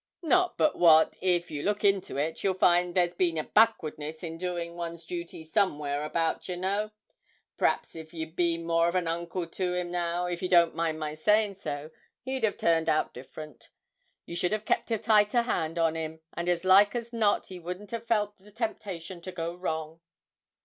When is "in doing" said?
4.23-4.73